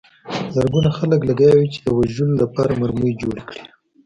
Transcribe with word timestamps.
زرګونه 0.55 0.89
خلک 0.97 1.21
لګیا 1.29 1.51
وو 1.53 1.71
چې 1.73 1.79
د 1.85 1.87
وژلو 1.97 2.35
لپاره 2.43 2.77
مرمۍ 2.81 3.11
جوړې 3.21 3.43
کړي 3.49 3.63